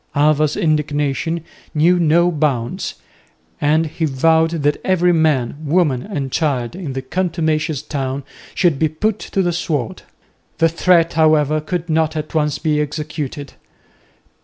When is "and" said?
3.61-3.85, 6.01-6.31